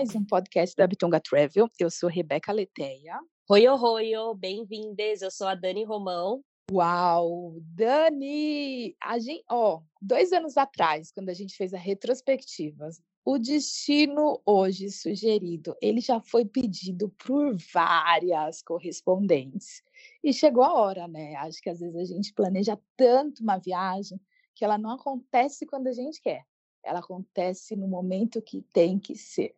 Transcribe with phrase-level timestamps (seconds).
[0.00, 1.68] Mais um podcast da Bitonga Travel.
[1.78, 3.20] Eu sou Rebeca Leteia.
[3.50, 5.20] Oi, oi, bem-vindas.
[5.20, 6.42] Eu sou a Dani Romão.
[6.72, 8.96] Uau, Dani!
[8.98, 12.88] A gente, ó, dois anos atrás, quando a gente fez a retrospectiva,
[13.26, 19.82] o destino hoje sugerido, ele já foi pedido por várias correspondentes.
[20.24, 21.34] E chegou a hora, né?
[21.34, 24.18] Acho que às vezes a gente planeja tanto uma viagem
[24.54, 26.46] que ela não acontece quando a gente quer.
[26.82, 29.54] Ela acontece no momento que tem que ser.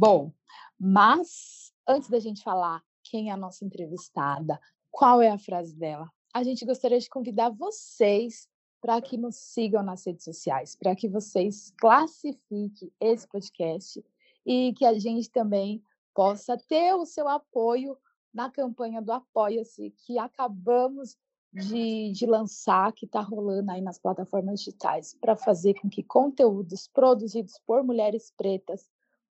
[0.00, 0.32] Bom,
[0.78, 4.58] mas antes da gente falar quem é a nossa entrevistada,
[4.90, 8.48] qual é a frase dela, a gente gostaria de convidar vocês
[8.80, 14.02] para que nos sigam nas redes sociais, para que vocês classifiquem esse podcast
[14.46, 15.84] e que a gente também
[16.14, 17.94] possa ter o seu apoio
[18.32, 21.14] na campanha do Apoia-se, que acabamos
[21.52, 26.88] de, de lançar, que está rolando aí nas plataformas digitais, para fazer com que conteúdos
[26.88, 28.88] produzidos por mulheres pretas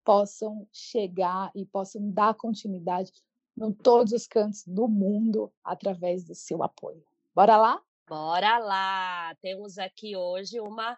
[0.10, 3.12] possam chegar e possam dar continuidade
[3.56, 7.06] em todos os cantos do mundo através do seu apoio.
[7.36, 7.80] Bora lá?
[8.08, 9.36] Bora lá!
[9.40, 10.98] Temos aqui hoje uma,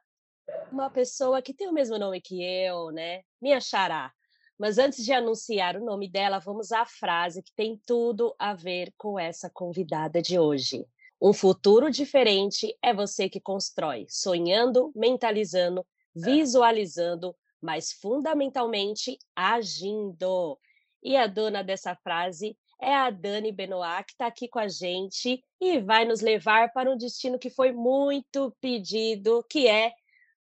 [0.72, 3.24] uma pessoa que tem o mesmo nome que eu, né?
[3.42, 4.14] Minha xará.
[4.58, 8.94] Mas antes de anunciar o nome dela, vamos à frase que tem tudo a ver
[8.98, 10.88] com essa convidada de hoje.
[11.22, 20.58] Um futuro diferente é você que constrói, sonhando, mentalizando, visualizando, mas fundamentalmente agindo.
[21.04, 25.44] E a dona dessa frase é a Dani Benoit, que está aqui com a gente
[25.60, 29.94] e vai nos levar para um destino que foi muito pedido, que é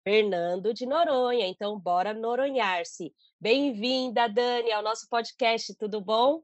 [0.03, 1.47] Fernando de Noronha.
[1.47, 3.13] Então, bora noronhar-se.
[3.39, 6.41] Bem-vinda, Dani, ao nosso podcast, tudo bom?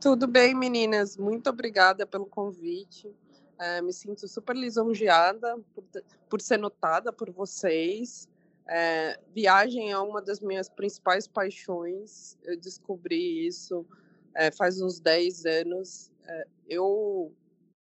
[0.00, 1.16] Tudo bem, meninas.
[1.16, 3.14] Muito obrigada pelo convite.
[3.58, 5.84] É, me sinto super lisonjeada por,
[6.30, 8.28] por ser notada por vocês.
[8.68, 12.36] É, viagem é uma das minhas principais paixões.
[12.42, 13.86] Eu descobri isso
[14.34, 16.12] é, faz uns 10 anos.
[16.26, 17.34] É, eu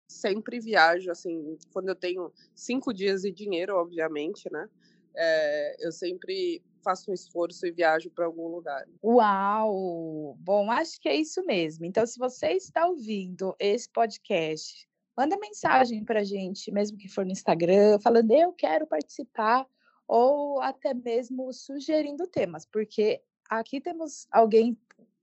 [0.08, 4.68] sempre viajo, assim, quando eu tenho cinco dias de dinheiro, obviamente, né?
[5.14, 8.84] É, eu sempre faço um esforço e viajo para algum lugar.
[9.02, 10.36] Uau!
[10.40, 11.84] Bom, acho que é isso mesmo.
[11.84, 17.30] Então, se você está ouvindo esse podcast, manda mensagem para gente, mesmo que for no
[17.30, 19.66] Instagram, falando eu quero participar,
[20.14, 24.76] ou até mesmo sugerindo temas, porque aqui temos alguém,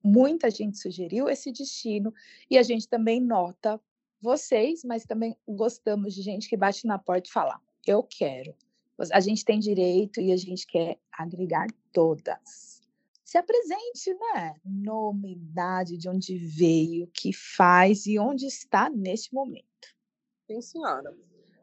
[0.03, 2.11] muita gente sugeriu esse destino,
[2.49, 3.79] e a gente também nota
[4.19, 8.55] vocês, mas também gostamos de gente que bate na porta e fala: eu quero.
[9.13, 12.81] A gente tem direito e a gente quer agregar todas.
[13.23, 14.55] Se apresente, né?
[14.65, 19.95] Nome, idade, de onde veio, o que faz e onde está neste momento.
[20.47, 21.15] Sim, senhora.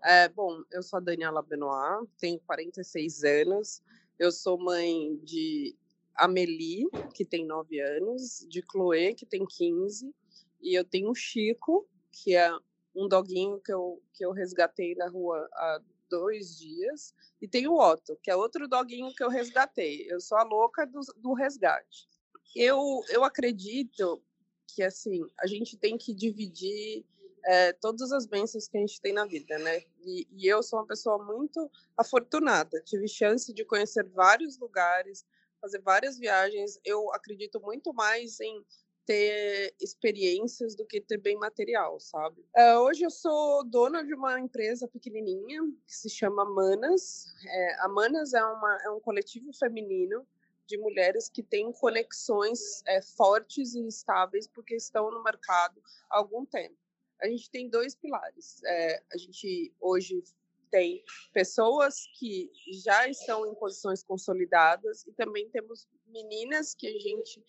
[0.08, 3.82] É, bom, eu sou a Daniela Benoit, tenho 46 anos,
[4.16, 5.74] eu sou mãe de
[6.14, 10.14] Amelie, que tem 9 anos, de Chloé, que tem 15,
[10.62, 12.56] e eu tenho o Chico, que é
[12.94, 17.12] um doguinho que eu, que eu resgatei na rua há dois dias,
[17.42, 20.06] e tem o Otto, que é outro doguinho que eu resgatei.
[20.08, 22.08] Eu sou a louca do, do resgate.
[22.54, 24.22] Eu, eu acredito
[24.68, 27.04] que, assim, a gente tem que dividir
[27.46, 29.82] é, todas as bênçãos que a gente tem na vida, né?
[30.04, 32.80] E, e, eu sou uma pessoa muito afortunada.
[32.82, 35.24] Tive chance de conhecer vários lugares,
[35.60, 36.80] fazer várias viagens.
[36.84, 38.64] Eu acredito muito mais em
[39.06, 42.44] ter experiências do que ter bem material, sabe?
[42.56, 47.26] Uh, hoje eu sou dona de uma empresa pequenininha que se chama Manas.
[47.46, 50.26] É, a Manas é, uma, é um coletivo feminino
[50.66, 55.80] de mulheres que têm conexões é, fortes e estáveis porque estão no mercado
[56.10, 56.76] há algum tempo.
[57.21, 58.63] A gente tem dois pilares.
[58.65, 60.22] É, a gente hoje
[60.71, 61.03] tem
[61.33, 62.51] pessoas que
[62.84, 67.42] já estão em posições consolidadas e também temos meninas que a gente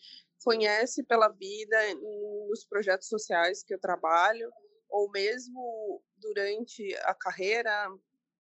[0.44, 4.50] conhece pela vida nos projetos sociais que eu trabalho,
[4.90, 7.90] ou mesmo durante a carreira,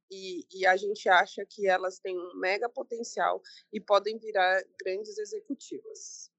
[0.09, 3.41] e, e, a gente acha que elas têm um mega potencial
[3.73, 6.31] e podem virar grandes executivas.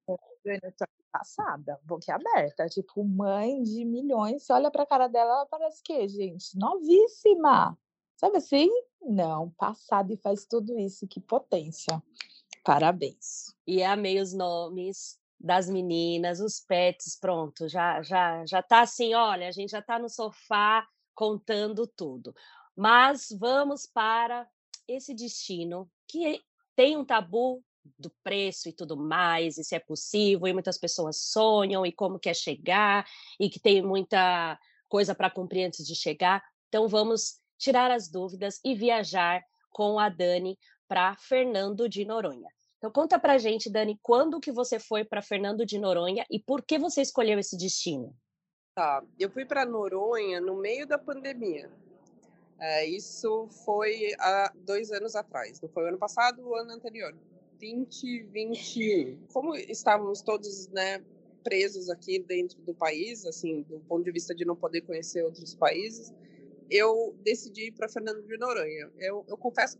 [1.11, 5.81] Passada, boca aberta, tipo, mãe de milhões, você olha para a cara dela, ela parece
[5.83, 7.77] que, gente, novíssima.
[8.15, 8.69] Sabe assim?
[9.01, 12.03] Não, passada e faz tudo isso, que potência.
[12.63, 13.55] Parabéns.
[13.65, 19.47] E amei os nomes das meninas, os pets, pronto, já já já tá assim, olha,
[19.47, 20.85] a gente já está no sofá
[21.15, 22.33] contando tudo.
[22.75, 24.47] Mas vamos para
[24.87, 26.41] esse destino que
[26.75, 27.63] tem um tabu
[27.97, 32.19] do preço e tudo mais, e se é possível, e muitas pessoas sonham e como
[32.19, 33.05] quer chegar,
[33.39, 36.43] e que tem muita coisa para cumprir antes de chegar.
[36.67, 40.57] Então vamos tirar as dúvidas e viajar com a Dani
[40.87, 42.49] para Fernando de Noronha.
[42.77, 46.63] Então conta para gente, Dani, quando que você foi para Fernando de Noronha e por
[46.63, 48.15] que você escolheu esse destino?
[48.73, 51.69] Tá, eu fui para Noronha no meio da pandemia.
[52.57, 57.15] É, isso foi há dois anos atrás, não foi o ano passado, o ano anterior,
[57.59, 59.27] 2021.
[59.31, 61.03] Como estávamos todos, né,
[61.43, 65.53] presos aqui dentro do país, assim, do ponto de vista de não poder conhecer outros
[65.55, 66.13] países,
[66.69, 68.91] eu decidi ir para Fernando de Noronha.
[68.97, 69.77] Eu, eu confesso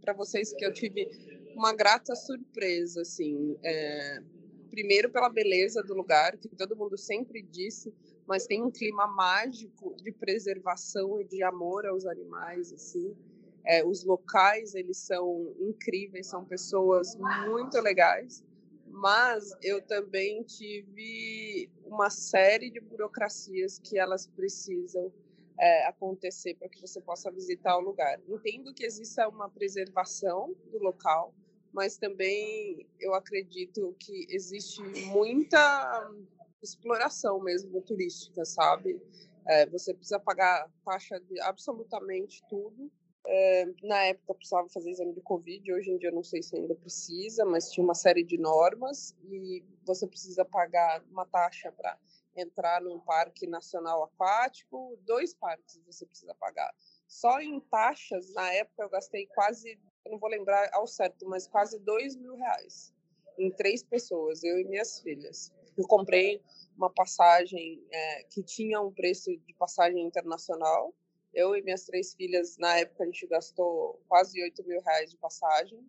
[0.00, 1.08] para vocês que eu tive
[1.54, 4.22] uma grata surpresa, assim, é,
[4.70, 7.94] primeiro pela beleza do lugar, que todo mundo sempre disse,
[8.26, 13.14] mas tem um clima mágico de preservação e de amor aos animais, assim.
[13.64, 17.16] É, os locais, eles são incríveis, são pessoas
[17.46, 18.44] muito legais,
[18.86, 25.12] mas eu também tive uma série de burocracias que elas precisam
[25.58, 28.20] é, acontecer para que você possa visitar o lugar.
[28.28, 31.34] Entendo que exista uma preservação do local,
[31.72, 36.10] mas também eu acredito que existe muita
[36.62, 39.00] exploração mesmo turística, sabe?
[39.46, 42.90] É, você precisa pagar taxa de absolutamente tudo.
[43.26, 46.74] É, na época precisava fazer exame de Covid, hoje em dia não sei se ainda
[46.74, 51.98] precisa, mas tinha uma série de normas e você precisa pagar uma taxa para
[52.36, 56.74] entrar num parque nacional aquático, dois parques você precisa pagar.
[57.06, 61.46] Só em taxas, na época, eu gastei quase, eu não vou lembrar ao certo, mas
[61.46, 62.92] quase dois mil reais
[63.38, 65.52] em três pessoas, eu e minhas filhas.
[65.76, 66.40] Eu comprei
[66.76, 70.94] uma passagem é, que tinha um preço de passagem internacional.
[71.34, 75.16] Eu e minhas três filhas, na época, a gente gastou quase oito mil reais de
[75.16, 75.84] passagem.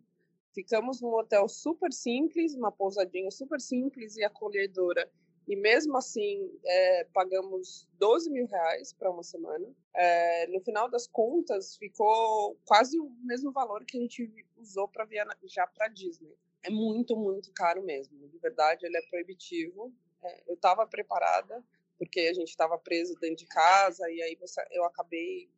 [0.53, 5.09] Ficamos num hotel super simples, uma pousadinha super simples e acolhedora
[5.47, 9.65] e mesmo assim é, pagamos 12 mil reais para uma semana.
[9.93, 15.05] É, no final das contas, ficou quase o mesmo valor que a gente usou para
[15.05, 16.35] viajar para Disney.
[16.63, 18.27] É muito, muito caro mesmo.
[18.27, 19.93] De verdade, ele é proibitivo.
[20.23, 21.63] É, eu estava preparada,
[21.97, 25.49] porque a gente estava preso dentro de casa, e aí você, eu acabei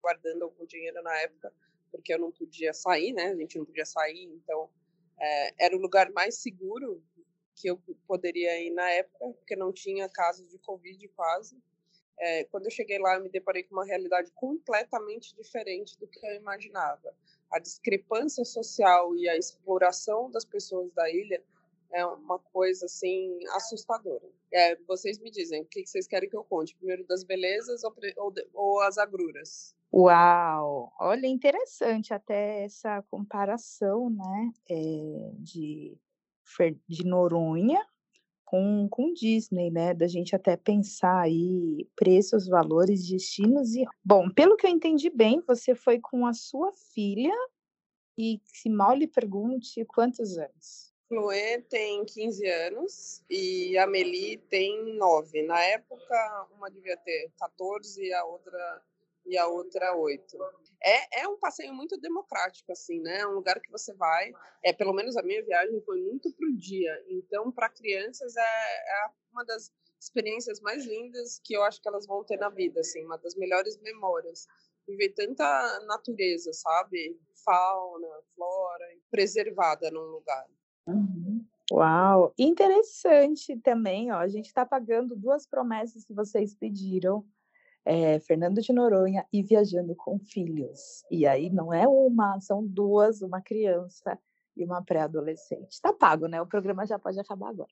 [0.00, 1.52] guardando algum dinheiro na época,
[1.90, 3.26] porque eu não podia sair, né?
[3.26, 4.70] A gente não podia sair, então
[5.18, 7.02] é, era o lugar mais seguro
[7.54, 11.60] que eu poderia ir na época, porque não tinha casos de Covid quase.
[12.18, 16.24] É, quando eu cheguei lá, eu me deparei com uma realidade completamente diferente do que
[16.26, 17.14] eu imaginava.
[17.50, 21.42] A discrepância social e a exploração das pessoas da ilha
[21.92, 24.28] é uma coisa assim assustadora.
[24.52, 26.76] É, vocês me dizem o que vocês querem que eu conte?
[26.76, 29.74] Primeiro das belezas ou, ou, ou as agruras?
[29.92, 30.92] Uau!
[31.00, 35.98] Olha, interessante até essa comparação, né, é, de
[36.88, 37.80] de Noronha
[38.50, 39.94] com, com Disney, né?
[39.94, 43.84] Da gente até pensar aí preços, valores, destinos e.
[44.04, 47.32] Bom, pelo que eu entendi bem, você foi com a sua filha
[48.18, 50.89] e se mal lhe pergunte quantos anos.
[51.10, 55.42] Chloé tem 15 anos e a Meli tem 9.
[55.42, 58.82] Na época, uma devia ter 14 e a outra
[59.26, 60.38] e a outra 8
[60.82, 63.18] é, é um passeio muito democrático, assim, né?
[63.18, 64.32] É um lugar que você vai,
[64.62, 67.04] é pelo menos a minha viagem foi muito pro dia.
[67.08, 72.06] Então, para crianças é, é uma das experiências mais lindas que eu acho que elas
[72.06, 74.46] vão ter na vida, assim, uma das melhores memórias.
[74.86, 77.20] Viver tanta natureza, sabe?
[77.44, 80.48] Fauna, flora, preservada num lugar.
[80.86, 81.44] Uhum.
[81.72, 84.16] Uau, interessante também, ó.
[84.16, 87.24] A gente está pagando duas promessas que vocês pediram
[87.84, 91.04] é, Fernando de Noronha e Viajando com Filhos.
[91.10, 94.18] E aí não é uma, são duas, uma criança
[94.56, 95.80] e uma pré-adolescente.
[95.80, 96.42] Tá pago, né?
[96.42, 97.70] O programa já pode acabar agora.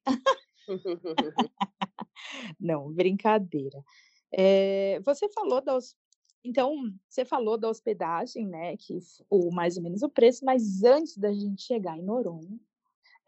[2.61, 3.83] não, brincadeira.
[4.33, 5.79] É, você falou da
[6.45, 6.77] então
[7.09, 8.77] você falou da hospedagem, né?
[8.77, 8.99] Que
[9.29, 12.59] o mais ou menos o preço, mas antes da gente chegar em Noronha,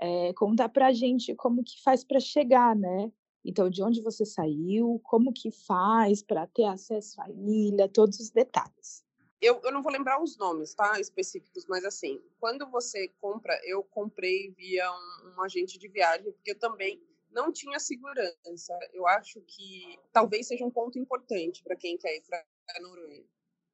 [0.01, 3.13] é, contar para a gente como que faz para chegar, né?
[3.45, 8.31] Então, de onde você saiu, como que faz para ter acesso à ilha, todos os
[8.31, 9.05] detalhes.
[9.41, 13.83] Eu, eu não vou lembrar os nomes, tá, específicos, mas assim, quando você compra, eu
[13.83, 18.79] comprei via um, um agente de viagem, porque eu também não tinha segurança.
[18.93, 22.45] Eu acho que talvez seja um ponto importante para quem quer ir para
[22.83, 23.25] Noronha.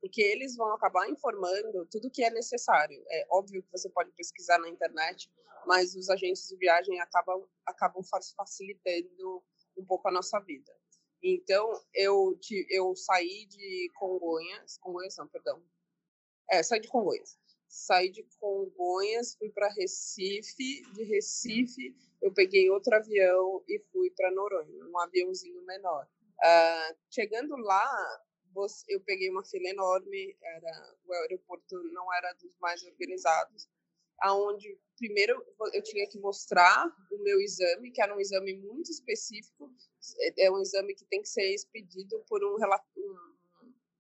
[0.07, 3.03] Porque eles vão acabar informando tudo que é necessário.
[3.09, 5.29] É óbvio que você pode pesquisar na internet,
[5.67, 8.03] mas os agentes de viagem acabam, acabam
[8.37, 9.43] facilitando
[9.77, 10.73] um pouco a nossa vida.
[11.23, 12.39] Então, eu,
[12.71, 15.61] eu saí de Congonhas, Congonhas não, perdão.
[16.49, 17.37] É, saí de Congonhas.
[17.69, 24.31] Saí de Congonhas, fui para Recife, de Recife eu peguei outro avião e fui para
[24.31, 26.09] Noronha, um aviãozinho menor.
[26.39, 28.21] Uh, chegando lá,
[28.89, 33.69] eu peguei uma fila enorme, era o aeroporto não era dos mais organizados,
[34.21, 39.71] aonde primeiro eu tinha que mostrar o meu exame, que era um exame muito específico,
[40.21, 42.57] é, é um exame que tem que ser expedido por um,
[42.97, 43.35] um,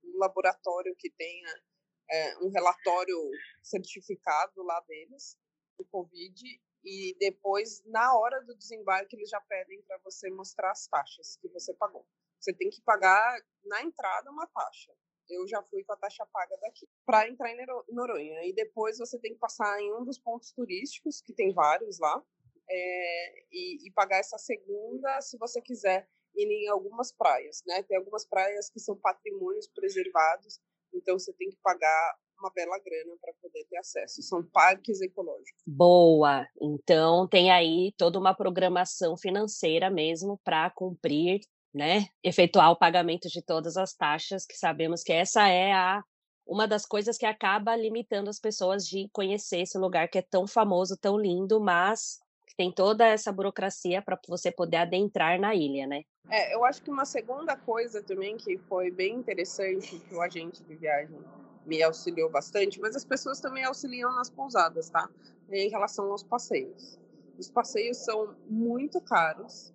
[0.04, 1.62] um laboratório que tenha
[2.10, 3.18] é, um relatório
[3.62, 5.36] certificado lá deles,
[5.78, 6.42] do Covid,
[6.84, 11.48] e depois, na hora do desembarque, eles já pedem para você mostrar as taxas que
[11.48, 12.06] você pagou.
[12.40, 14.92] Você tem que pagar na entrada uma taxa.
[15.28, 18.44] Eu já fui com a taxa paga daqui para entrar em Noronha.
[18.44, 22.22] E depois você tem que passar em um dos pontos turísticos, que tem vários lá,
[22.68, 27.82] é, e, e, pagar essa segunda se você quiser ir em algumas praias, né?
[27.84, 30.60] Tem algumas praias que são patrimônios preservados,
[30.92, 34.22] então você tem que pagar uma bela grana para poder ter acesso.
[34.22, 35.62] São parques ecológicos.
[35.66, 36.46] Boa!
[36.60, 41.40] Então tem aí toda uma programação financeira mesmo para cumprir,
[41.76, 42.06] né?
[42.24, 46.02] Efetuar o pagamento de todas as taxas, que sabemos que essa é a
[46.46, 50.46] uma das coisas que acaba limitando as pessoas de conhecer esse lugar que é tão
[50.46, 55.86] famoso, tão lindo, mas que tem toda essa burocracia para você poder adentrar na ilha,
[55.86, 56.02] né?
[56.30, 60.62] É, eu acho que uma segunda coisa também que foi bem interessante que o agente
[60.62, 61.18] de viagem
[61.66, 65.10] me auxiliou bastante, mas as pessoas também auxiliam nas pousadas, tá?
[65.50, 66.98] Em relação aos passeios.
[67.38, 69.74] Os passeios são muito caros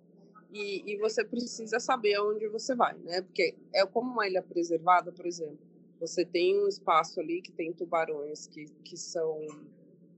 [0.52, 3.22] e, e você precisa saber aonde você vai, né?
[3.22, 5.58] Porque é como uma ilha preservada, por exemplo.
[5.98, 9.46] Você tem um espaço ali que tem tubarões que, que são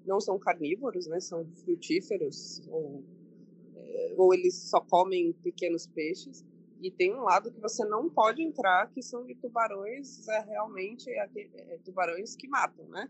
[0.04, 1.20] não são carnívoros, né?
[1.20, 3.02] São frutíferos ou,
[3.76, 6.44] é, ou eles só comem pequenos peixes.
[6.82, 11.08] E tem um lado que você não pode entrar, que são de tubarões, é, realmente
[11.10, 13.08] é, é, tubarões que matam, né?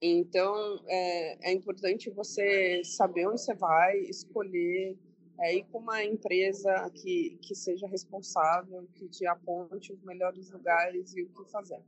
[0.00, 4.96] Então, é, é, importante você saber onde você vai, escolher,
[5.40, 11.14] é, ir com uma empresa que, que seja responsável, que te aponte os melhores lugares
[11.14, 11.82] e o que fazer.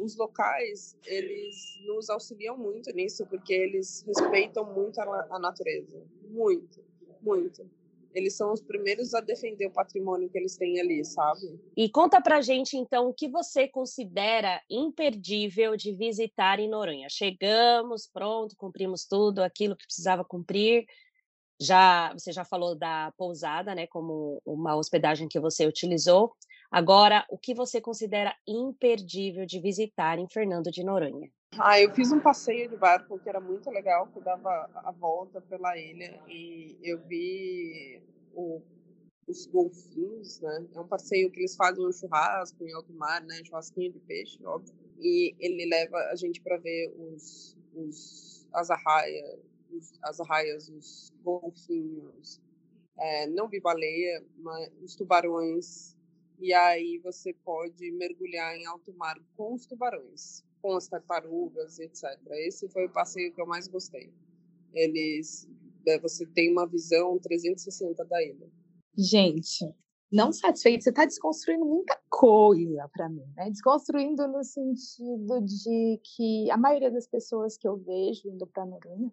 [0.00, 1.54] Os locais, eles
[1.86, 6.02] nos auxiliam muito nisso, porque eles respeitam muito a, a natureza.
[6.30, 6.82] Muito,
[7.20, 7.68] muito
[8.14, 11.60] eles são os primeiros a defender o patrimônio que eles têm ali, sabe?
[11.76, 17.08] E conta pra gente, então, o que você considera imperdível de visitar em Noronha.
[17.10, 20.86] Chegamos, pronto, cumprimos tudo, aquilo que precisava cumprir.
[21.60, 26.34] Já Você já falou da pousada, né, como uma hospedagem que você utilizou.
[26.70, 31.30] Agora, o que você considera imperdível de visitar em Fernando de Noronha?
[31.56, 35.40] Ah, eu fiz um passeio de barco que era muito legal, que dava a volta
[35.40, 38.02] pela ilha e eu vi
[38.34, 38.60] o,
[39.28, 40.66] os golfinhos, né?
[40.74, 43.40] É um passeio que eles fazem um churrasco em alto mar, né?
[43.44, 44.74] Churrasquinho de peixe, óbvio.
[44.98, 49.40] E ele leva a gente para ver os, os as arraias,
[49.76, 52.40] os, as arraias, os golfinhos.
[52.98, 55.96] É, não vi baleia, mas os tubarões.
[56.38, 62.18] E aí você pode mergulhar em alto mar com os tubarões com as tartarugas, etc.
[62.46, 64.10] Esse foi o passeio que eu mais gostei.
[64.72, 65.46] Eles,
[65.86, 68.50] né, você tem uma visão 360 da ilha.
[68.96, 69.70] Gente,
[70.10, 73.50] não satisfeito, você está desconstruindo muita coisa para mim, né?
[73.50, 79.12] Desconstruindo no sentido de que a maioria das pessoas que eu vejo indo para Noronha,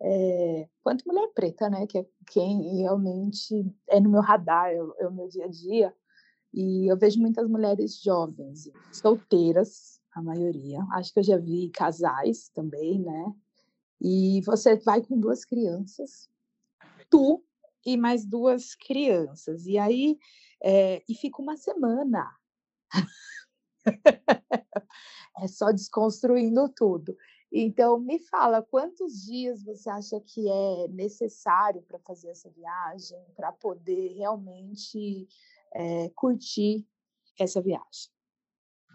[0.00, 1.86] é, quanto mulher preta, né?
[1.86, 5.94] Que é quem realmente é no meu radar, é, é o meu dia a dia.
[6.52, 10.80] E eu vejo muitas mulheres jovens, solteiras, a maioria.
[10.92, 13.34] Acho que eu já vi casais também, né?
[14.00, 16.28] E você vai com duas crianças,
[17.10, 17.44] tu
[17.84, 19.66] e mais duas crianças.
[19.66, 20.18] E aí,
[20.62, 22.30] é, e fica uma semana.
[25.38, 27.16] é só desconstruindo tudo.
[27.52, 33.52] Então, me fala, quantos dias você acha que é necessário para fazer essa viagem, para
[33.52, 35.28] poder realmente
[35.72, 36.86] é, curtir
[37.38, 38.10] essa viagem?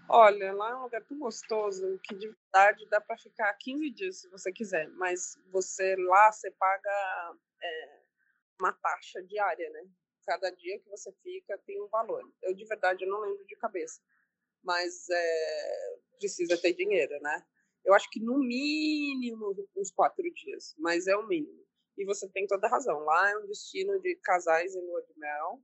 [0.09, 4.17] Olha, lá é um lugar tão gostoso que de verdade dá para ficar 15 dias
[4.17, 8.01] se você quiser, mas você lá você paga é,
[8.59, 9.87] uma taxa diária, né?
[10.25, 12.29] Cada dia que você fica tem um valor.
[12.41, 14.01] Eu de verdade não lembro de cabeça,
[14.61, 17.45] mas é, precisa ter dinheiro, né?
[17.83, 21.65] Eu acho que no mínimo uns quatro dias, mas é o mínimo.
[21.97, 22.99] E você tem toda a razão.
[22.99, 25.61] Lá é um destino de casais em lua de mel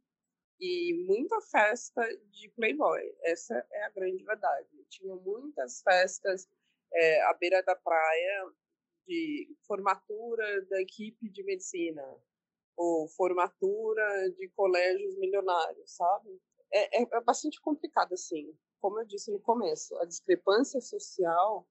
[0.59, 3.01] e muita festa de playboy.
[3.23, 4.69] Essa é a grande verdade.
[4.89, 6.47] Tinha muitas festas
[6.93, 8.51] é, à beira da praia
[9.07, 12.03] de formatura da equipe de medicina
[12.75, 16.39] ou formatura de colégios milionários, sabe?
[16.71, 18.53] É, é, é bastante complicado, assim.
[18.79, 21.67] Como eu disse no começo, a discrepância social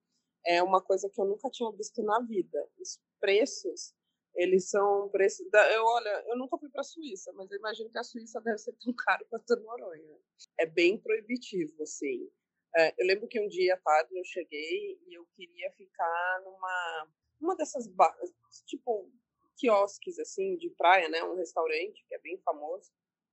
[0.46, 2.68] é uma coisa que eu nunca tinha visto na vida.
[2.78, 3.94] Os preços
[4.36, 5.48] eles são preços.
[5.50, 8.40] Da, eu, olha, eu nunca fui para a Suíça, mas eu imagino que a Suíça
[8.40, 10.18] deve ser tão caro quanto Noronha.
[10.58, 12.30] É bem proibitivo, assim.
[12.76, 17.08] É, eu lembro que um dia à tarde eu cheguei e eu queria ficar numa
[17.40, 17.86] uma dessas
[18.66, 19.10] tipo
[19.56, 21.24] quiosques assim de praia, né?
[21.24, 22.92] Um restaurante que é bem famoso,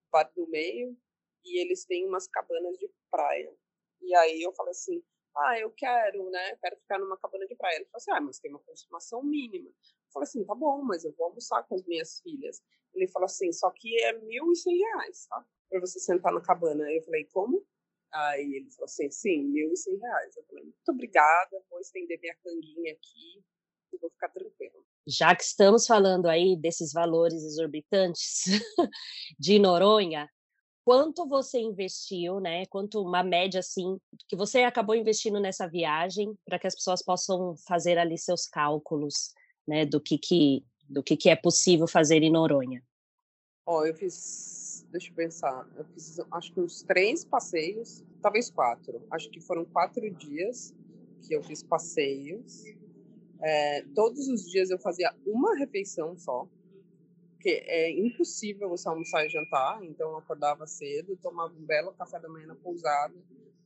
[0.10, 0.98] Bar do Meio,
[1.44, 3.54] e eles têm umas cabanas de praia.
[4.02, 5.04] E aí eu falei assim,
[5.38, 6.56] ah, eu quero, né?
[6.58, 7.78] Quero ficar numa cabana de praia.
[7.78, 9.72] Ele falou assim, ah, mas tem uma consumação mínima
[10.14, 12.62] falei assim, tá bom, mas eu vou almoçar com as minhas filhas.
[12.94, 15.44] Ele falou assim, só que é mil e cem reais, tá?
[15.70, 16.90] Pra você sentar na cabana.
[16.92, 17.66] Eu falei, como?
[18.14, 20.38] Aí ele falou assim, sim, mil e cem reais.
[20.38, 23.44] Eu falei, muito obrigada, vou estender minha canguinha aqui
[23.92, 24.86] e vou ficar tranquilo.
[25.08, 28.44] Já que estamos falando aí desses valores exorbitantes
[29.38, 30.30] de Noronha,
[30.84, 32.66] quanto você investiu, né?
[32.66, 33.98] Quanto uma média assim
[34.28, 39.34] que você acabou investindo nessa viagem para que as pessoas possam fazer ali seus cálculos
[39.68, 42.84] né, do que, que, do que, que é possível fazer em Noronha?
[43.66, 48.50] Ó, oh, eu fiz, deixa eu pensar, eu fiz acho que uns três passeios, talvez
[48.50, 49.02] quatro.
[49.10, 50.74] Acho que foram quatro dias
[51.26, 52.66] que eu fiz passeios.
[53.42, 56.48] É, todos os dias eu fazia uma refeição só,
[57.44, 59.84] porque é impossível você almoçar e jantar.
[59.84, 63.14] Então eu acordava cedo, tomava um belo café da manhã na pousada.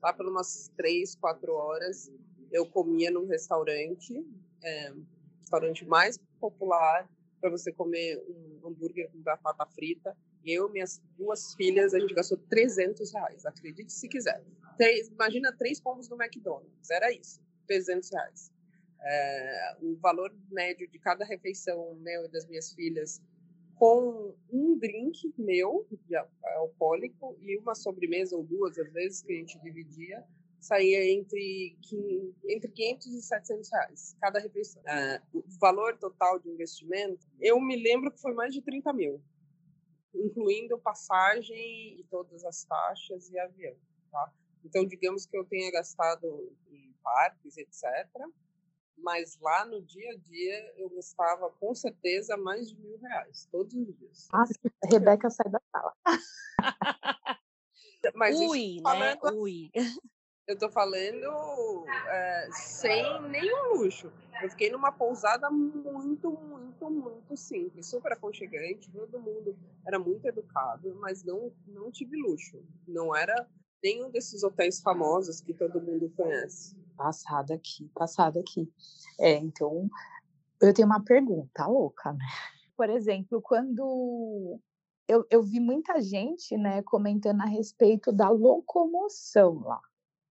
[0.01, 2.11] Lá por umas três, quatro horas
[2.51, 4.25] eu comia num restaurante.
[4.63, 4.93] É,
[5.41, 7.07] restaurante mais popular
[7.39, 10.17] para você comer um hambúrguer com batata frita.
[10.43, 14.43] Eu, minhas duas filhas, a gente gastou 300 reais, acredite se quiser.
[14.75, 18.51] Três, imagina três pombos no McDonald's, era isso, 300 reais.
[19.01, 23.21] É, o valor médio de cada refeição meu e das minhas filhas
[23.77, 26.15] com um drink meu, de
[26.55, 30.23] alcoólico, e uma sobremesa ou duas, às vezes, que a gente dividia,
[30.59, 31.77] saía entre,
[32.49, 34.81] entre 500 e 700 reais cada refeição.
[34.81, 39.21] Uh, o valor total de investimento, eu me lembro que foi mais de 30 mil,
[40.13, 43.75] incluindo passagem e todas as taxas e avião.
[44.11, 44.33] Tá?
[44.65, 47.83] Então, digamos que eu tenha gastado em parques, etc.,
[48.97, 53.73] mas lá no dia a dia eu gastava com certeza mais de mil reais, todos
[53.73, 54.27] os dias.
[54.33, 54.43] Ah,
[54.91, 55.93] Rebeca sai da sala.
[58.13, 59.17] Mas Ui, né?
[59.33, 59.71] Ui.
[60.47, 64.09] Eu tô falando é, sem nenhum luxo.
[64.41, 68.89] Eu fiquei numa pousada muito, muito, muito simples, super aconchegante.
[68.89, 72.63] Todo mundo era muito educado, mas não, não tive luxo.
[72.87, 73.45] Não era
[73.83, 76.77] nenhum desses hotéis famosos que todo mundo conhece.
[76.97, 78.71] Passada aqui, passada aqui.
[79.19, 79.89] É, então,
[80.59, 82.25] eu tenho uma pergunta louca, né?
[82.75, 84.59] Por exemplo, quando
[85.07, 89.81] eu, eu vi muita gente, né, comentando a respeito da locomoção lá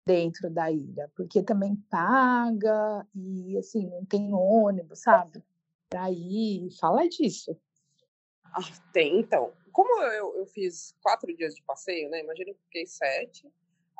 [0.06, 5.44] dentro da ilha, porque também paga e assim não tem ônibus, sabe?
[6.12, 7.58] Ir, fala disso.
[8.46, 9.54] Ah, tem, então.
[9.72, 12.24] Como eu, eu fiz quatro dias de passeio, né?
[12.24, 13.48] Imagina que fiquei sete.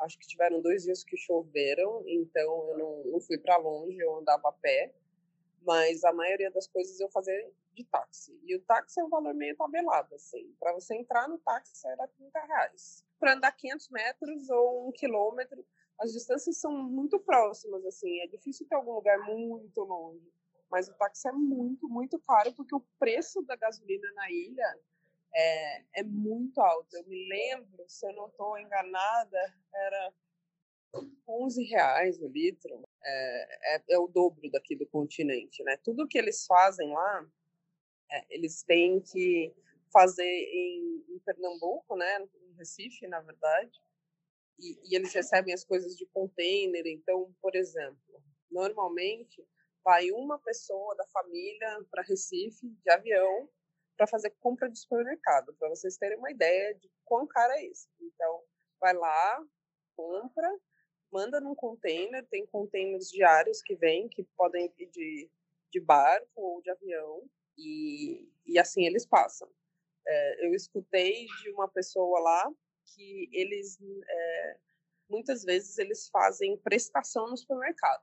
[0.00, 4.16] Acho que tiveram dois dias que choveram, então eu não, não fui para longe, eu
[4.16, 4.94] andava a pé.
[5.62, 7.34] Mas a maioria das coisas eu fazia
[7.74, 8.38] de táxi.
[8.44, 10.54] E o táxi é um valor meio tabelado, assim.
[10.58, 13.04] Para você entrar no táxi era 30 reais.
[13.18, 15.64] Para andar 500 metros ou um quilômetro,
[15.98, 20.32] as distâncias são muito próximas, assim, é difícil ter algum lugar muito longe.
[20.70, 24.78] Mas o táxi é muito, muito caro, porque o preço da gasolina na ilha
[25.34, 26.96] é, é muito alto.
[26.96, 30.12] Eu me lembro, se eu não estou enganada, era
[31.28, 32.82] 11 reais o litro.
[33.02, 35.76] É, é, é, o dobro daqui do continente, né?
[35.78, 37.26] Tudo que eles fazem lá,
[38.10, 39.54] é, eles têm que
[39.92, 42.28] fazer em, em Pernambuco, né?
[42.34, 43.80] Em Recife, na verdade
[44.60, 46.86] e, e eles recebem as coisas de container.
[46.86, 49.44] Então, por exemplo, normalmente
[49.82, 53.48] vai uma pessoa da família para Recife de avião
[54.00, 57.86] para fazer compra de supermercado, para vocês terem uma ideia de quão caro é isso.
[58.00, 58.42] Então,
[58.80, 59.46] vai lá,
[59.94, 60.50] compra,
[61.12, 65.30] manda num container, tem containers diários que vêm, que podem ir de,
[65.70, 69.50] de barco ou de avião, e, e assim eles passam.
[70.08, 72.50] É, eu escutei de uma pessoa lá
[72.94, 74.56] que eles é,
[75.10, 78.02] muitas vezes eles fazem prestação no supermercado,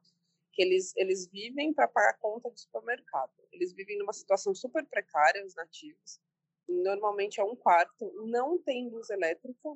[0.58, 3.32] que eles eles vivem para pagar conta do supermercado.
[3.52, 6.20] Eles vivem numa situação super precária os nativos.
[6.67, 9.70] Normalmente é um quarto, não tem luz elétrica,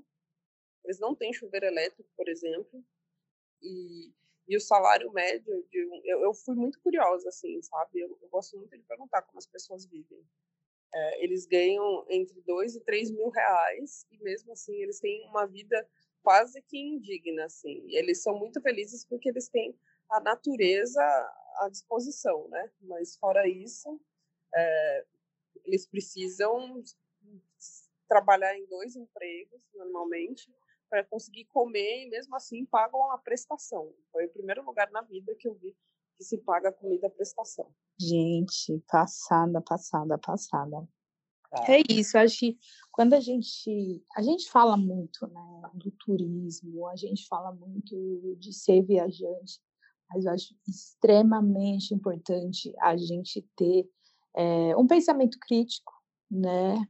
[0.83, 2.83] eles não têm chuveiro elétrico, por exemplo,
[3.61, 4.11] e,
[4.47, 7.99] e o salário médio, de, eu, eu fui muito curiosa, assim, sabe?
[7.99, 10.25] Eu, eu gosto muito de perguntar como as pessoas vivem.
[10.93, 15.45] É, eles ganham entre 2 e 3 mil reais e mesmo assim eles têm uma
[15.45, 15.87] vida
[16.23, 17.85] quase que indigna, assim.
[17.95, 19.77] Eles são muito felizes porque eles têm
[20.11, 21.01] a natureza
[21.59, 22.71] à disposição, né?
[22.81, 23.99] Mas fora isso,
[24.53, 25.05] é,
[25.65, 26.83] eles precisam
[28.07, 30.53] trabalhar em dois empregos normalmente
[30.89, 33.93] para conseguir comer e mesmo assim pagam a prestação.
[34.11, 35.73] Foi o primeiro lugar na vida que eu vi
[36.17, 37.73] que se paga a comida prestação.
[37.97, 40.87] Gente, passada, passada, passada.
[41.49, 41.65] Tá?
[41.69, 42.59] É isso, acho que
[42.91, 48.53] quando a gente a gente fala muito, né, do turismo, a gente fala muito de
[48.53, 49.61] ser viajante,
[50.13, 53.89] mas eu acho extremamente importante a gente ter
[54.35, 55.91] é, um pensamento crítico,
[56.29, 56.85] né?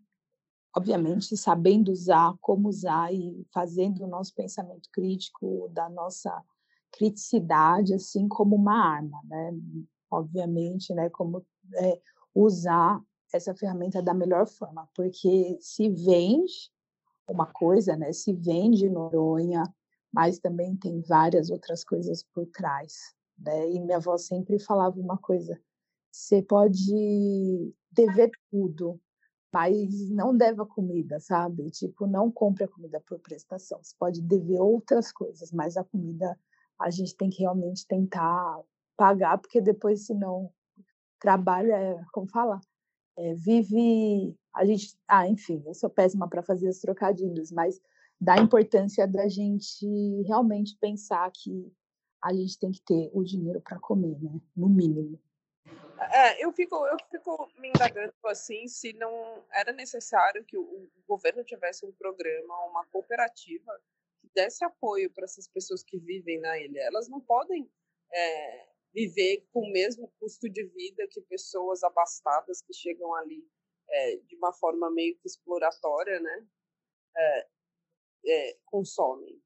[0.76, 6.44] Obviamente, sabendo usar, como usar e fazendo o nosso pensamento crítico da nossa
[6.92, 9.52] criticidade, assim como uma arma, né?
[10.10, 11.10] Obviamente, né?
[11.10, 12.02] Como é,
[12.34, 13.02] usar
[13.34, 16.72] essa ferramenta da melhor forma, porque se vende
[17.28, 18.12] uma coisa, né?
[18.12, 19.64] Se vende Noronha,
[20.14, 23.70] mas também tem várias outras coisas por trás, né?
[23.72, 25.60] E minha avó sempre falava uma coisa:
[26.12, 29.00] você pode dever tudo,
[29.54, 31.70] mas não deva comida, sabe?
[31.72, 33.82] Tipo, não compre a comida por prestação.
[33.84, 36.38] Você pode dever outras coisas, mas a comida
[36.80, 38.60] a gente tem que realmente tentar
[38.98, 40.52] pagar, porque depois, senão,
[41.20, 42.60] trabalha, é, como fala?
[43.18, 44.36] É, vive.
[44.54, 44.98] A gente.
[45.08, 47.80] Ah, enfim, eu sou péssima para fazer os trocadilhos, mas
[48.22, 49.88] da importância da gente
[50.28, 51.74] realmente pensar que
[52.24, 54.40] a gente tem que ter o dinheiro para comer, né?
[54.56, 55.20] No mínimo.
[56.14, 61.44] É, eu fico, eu fico me indagando assim se não era necessário que o, governo
[61.44, 63.72] tivesse um programa, uma cooperativa
[64.20, 66.80] que desse apoio para essas pessoas que vivem na ilha.
[66.82, 67.70] Elas não podem
[68.14, 73.44] é, viver com o mesmo custo de vida que pessoas abastadas que chegam ali
[73.90, 76.48] é, de uma forma meio que exploratória, né?
[77.18, 77.48] É,
[78.26, 79.42] é consomem.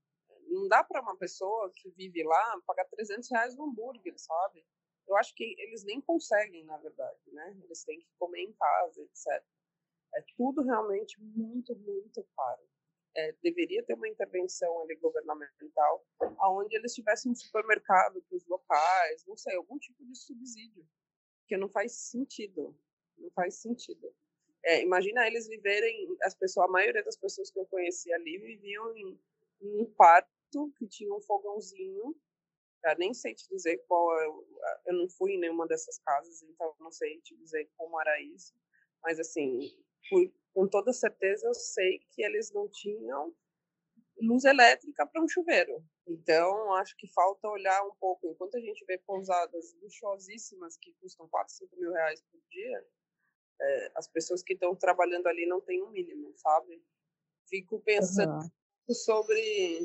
[0.48, 4.66] Não dá para uma pessoa que vive lá pagar 300 reais no hambúrguer, sabe?
[5.08, 7.58] eu acho que eles nem conseguem, na verdade, né?
[7.64, 9.44] Eles têm que comer em casa, etc.
[10.16, 12.68] É tudo realmente muito, muito caro.
[13.16, 16.06] É, deveria ter uma intervenção ali governamental,
[16.40, 20.86] aonde eles tivessem um supermercado para os locais, não sei, algum tipo de subsídio,
[21.48, 22.78] que não faz sentido,
[23.18, 24.14] não faz sentido.
[24.66, 28.96] É, imagina eles viverem, as pessoas, a maioria das pessoas que eu conheci ali viviam
[28.98, 29.20] em,
[29.62, 32.16] em um quarto que tinha um fogãozinho
[32.86, 34.26] eu nem sei te dizer qual é,
[34.86, 38.54] eu não fui em nenhuma dessas casas, então não sei te dizer como era isso.
[39.02, 39.60] Mas assim,
[40.54, 43.34] com toda certeza eu sei que eles não tinham
[44.22, 45.84] luz elétrica para um chuveiro.
[46.08, 48.28] Então, acho que falta olhar um pouco.
[48.28, 52.88] Enquanto a gente vê pousadas luxuosíssimas que custam 4, 5 mil reais por dia,
[53.60, 56.82] é, as pessoas que estão trabalhando ali não têm o um mínimo, sabe?
[57.48, 58.94] Fico pensando uhum.
[58.94, 59.80] sobre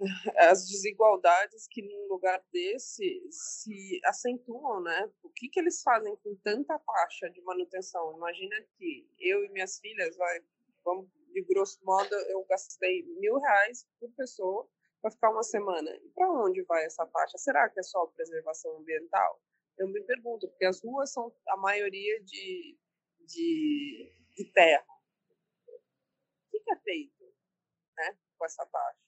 [0.38, 5.10] as desigualdades que num lugar desse se acentuam, né?
[5.22, 8.16] O que, que eles fazem com tanta taxa de manutenção?
[8.16, 10.40] Imagina que eu e minhas filhas, vai,
[10.84, 14.68] vamos, de grosso modo, eu gastei mil reais por pessoa
[15.00, 15.90] para ficar uma semana.
[15.90, 17.38] E para onde vai essa taxa?
[17.38, 19.40] Será que é só preservação ambiental?
[19.78, 22.78] Eu me pergunto, porque as ruas são a maioria de,
[23.26, 24.84] de, de terra.
[25.68, 27.24] O que, é feito
[27.96, 28.98] né, com essa taxa?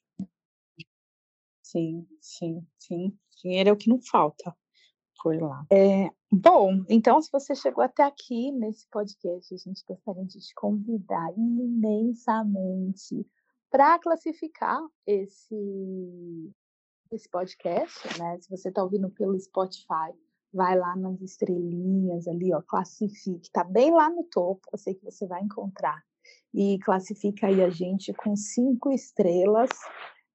[1.63, 3.17] Sim, sim, sim.
[3.41, 4.55] Dinheiro é o que não falta
[5.21, 5.65] por lá.
[5.71, 10.53] É, bom, então, se você chegou até aqui nesse podcast, a gente gostaria de te
[10.53, 13.27] convidar imensamente
[13.69, 16.53] para classificar esse,
[17.11, 18.39] esse podcast, né?
[18.39, 20.13] Se você está ouvindo pelo Spotify,
[20.55, 25.03] vai lá nas estrelinhas ali, ó, classifique, tá bem lá no topo, eu sei que
[25.03, 26.01] você vai encontrar.
[26.53, 29.69] E classifica aí a gente com cinco estrelas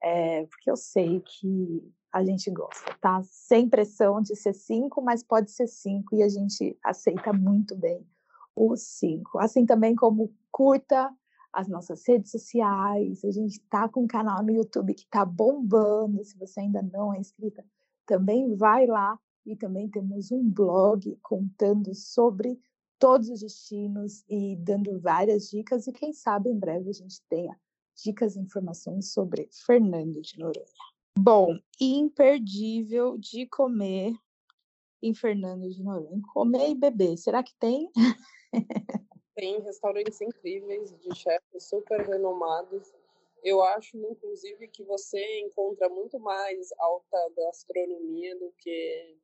[0.02, 3.22] é, porque eu sei que a gente gosta, tá?
[3.22, 8.06] Sem pressão de ser cinco, mas pode ser cinco e a gente aceita muito bem
[8.54, 9.38] os cinco.
[9.38, 11.11] Assim também como curta
[11.52, 16.22] as nossas redes sociais, a gente tá com um canal no YouTube que tá bombando,
[16.24, 17.64] se você ainda não é inscrita,
[18.06, 22.61] também vai lá e também temos um blog contando sobre
[22.98, 27.59] todos os destinos e dando várias dicas e quem sabe em breve a gente tenha
[27.96, 30.66] dicas e informações sobre Fernando de Noronha.
[31.18, 34.14] Bom, imperdível de comer
[35.03, 36.20] em Fernando de Noronha.
[36.33, 37.90] Comer e beber, será que tem?
[39.35, 42.92] tem restaurantes incríveis de chefes super renomados.
[43.42, 49.16] Eu acho, inclusive, que você encontra muito mais alta gastronomia do que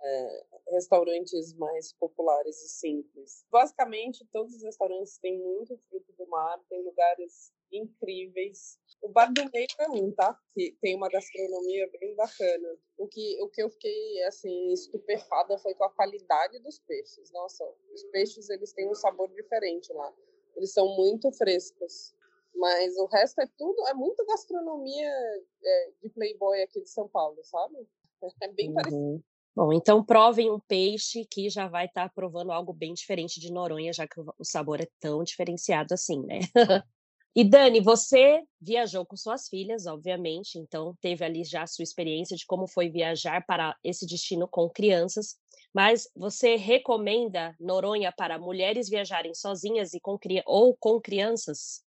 [0.00, 3.44] é, restaurantes mais populares e simples.
[3.50, 8.78] Basicamente, todos os restaurantes têm muito fruto do mar, tem lugares incríveis.
[9.02, 10.38] O Bar do Meio é um, tá?
[10.54, 12.76] Que tem uma gastronomia bem bacana.
[12.96, 17.30] O que, o que eu fiquei, assim, estupefada foi com a qualidade dos peixes.
[17.32, 20.12] Nossa, os peixes, eles têm um sabor diferente lá.
[20.56, 22.14] Eles são muito frescos.
[22.54, 25.10] Mas o resto é tudo, é muito gastronomia
[25.62, 27.76] é, de playboy aqui de São Paulo, sabe?
[28.42, 28.74] É bem uhum.
[28.74, 29.24] parecido.
[29.58, 33.52] Bom, então provem um peixe que já vai estar tá provando algo bem diferente de
[33.52, 36.38] Noronha, já que o sabor é tão diferenciado assim, né?
[37.34, 42.36] e Dani, você viajou com suas filhas, obviamente, então teve ali já a sua experiência
[42.36, 45.34] de como foi viajar para esse destino com crianças.
[45.74, 50.16] Mas você recomenda Noronha para mulheres viajarem sozinhas e com,
[50.46, 51.82] ou com crianças?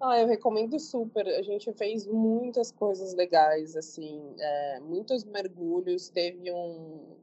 [0.00, 1.26] Ah, eu recomendo super.
[1.26, 6.08] A gente fez muitas coisas legais, assim, é, muitos mergulhos.
[6.08, 7.16] Teve um,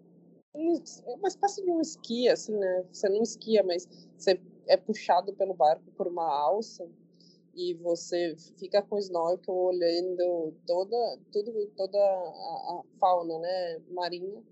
[0.54, 2.86] uma espécie de um esqui, assim, né?
[2.92, 6.86] Você não esquia, mas você é puxado pelo barco por uma alça
[7.56, 14.44] e você fica com o snorkel olhando toda, tudo, toda a, a fauna, né, marinha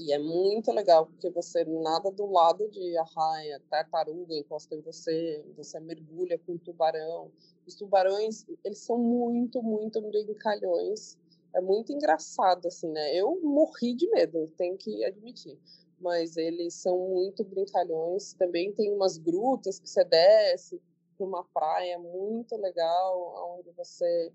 [0.00, 5.44] e é muito legal, porque você nada do lado de arraia, tartaruga encosta em você,
[5.56, 7.30] você mergulha com tubarão.
[7.66, 11.18] Os tubarões, eles são muito, muito brincalhões.
[11.52, 13.14] É muito engraçado, assim, né?
[13.14, 15.58] Eu morri de medo, tenho que admitir.
[16.00, 18.32] Mas eles são muito brincalhões.
[18.34, 20.80] Também tem umas grutas que você desce
[21.18, 24.32] para uma praia muito legal, onde você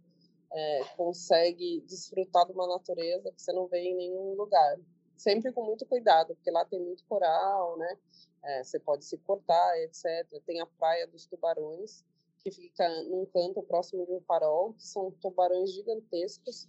[0.52, 4.78] é, consegue desfrutar de uma natureza que você não vê em nenhum lugar
[5.18, 7.98] sempre com muito cuidado, porque lá tem muito coral, né?
[8.44, 10.06] É, você pode se cortar, etc.
[10.46, 12.04] Tem a Praia dos Tubarões,
[12.40, 16.68] que fica num canto próximo de um farol, que são tubarões gigantescos.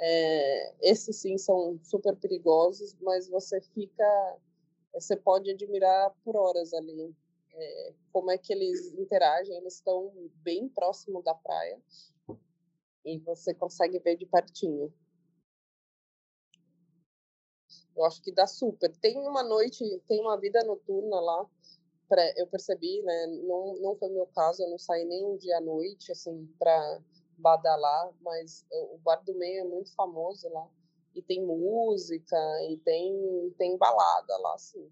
[0.00, 4.38] É, esses sim são super perigosos, mas você fica,
[4.92, 7.14] você pode admirar por horas ali
[7.54, 9.56] é, como é que eles interagem.
[9.56, 11.80] Eles estão bem próximo da praia
[13.04, 14.92] e você consegue ver de pertinho.
[17.96, 18.94] Eu acho que dá super.
[18.96, 21.46] Tem uma noite, tem uma vida noturna lá.
[22.36, 23.26] Eu percebi, né?
[23.44, 27.00] Não, não foi meu caso, eu não saí nem um dia à noite, assim, para
[27.38, 30.68] badalar, mas o Bar do Meio é muito famoso lá.
[31.14, 32.36] E tem música,
[32.70, 34.90] e tem, tem balada lá, assim.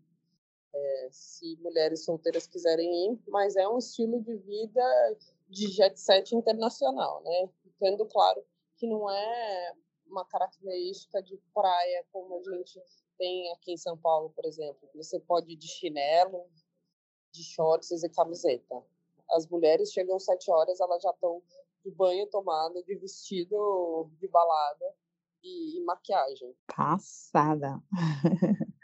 [0.72, 5.16] É, se mulheres solteiras quiserem ir, mas é um estilo de vida
[5.48, 7.50] de jet set internacional, né?
[7.78, 8.42] Tendo claro
[8.76, 9.74] que não é
[10.10, 12.80] uma característica de praia como a gente
[13.16, 14.88] tem aqui em São Paulo, por exemplo.
[14.94, 16.46] Você pode ir de chinelo,
[17.32, 18.82] de shorts e camiseta.
[19.30, 21.42] As mulheres chegam às sete horas, elas já estão
[21.84, 24.94] de banho tomado, de vestido de balada
[25.42, 26.54] e, e maquiagem.
[26.66, 27.80] Passada.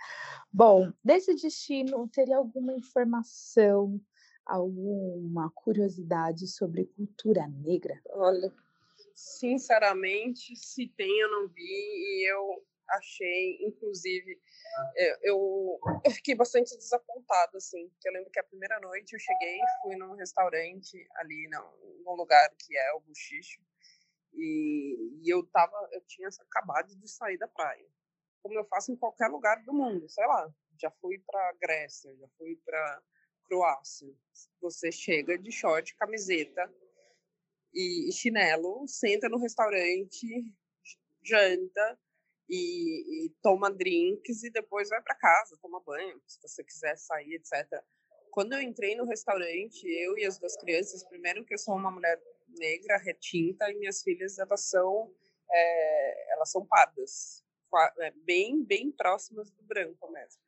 [0.53, 4.01] Bom, desse destino, teria alguma informação,
[4.45, 8.01] alguma curiosidade sobre cultura negra?
[8.11, 8.53] Olha,
[9.17, 14.41] sinceramente, se tem, eu não vi e eu achei, inclusive,
[14.97, 19.19] é, eu, eu fiquei bastante desapontada, assim, porque eu lembro que a primeira noite eu
[19.19, 23.61] cheguei, fui num restaurante ali, num, num lugar que é o Buchicho,
[24.35, 27.89] e, e eu tava, eu tinha acabado de sair da praia,
[28.43, 30.49] como eu faço em qualquer lugar do mundo, sei lá,
[30.79, 33.03] já fui para Grécia, já fui para
[33.49, 34.15] Croácia,
[34.61, 36.71] você chega de short, camiseta,
[37.73, 40.45] e chinelo, senta no restaurante,
[41.23, 41.99] janta
[42.49, 47.35] e, e toma drinks e depois vai para casa, toma banho, se você quiser sair,
[47.35, 47.83] etc.
[48.31, 51.91] Quando eu entrei no restaurante, eu e as duas crianças, primeiro que eu sou uma
[51.91, 52.21] mulher
[52.59, 55.13] negra, retinta, e minhas filhas elas são
[55.51, 57.45] é, elas são pardas,
[58.01, 60.41] é, bem bem próximas do branco mesmo.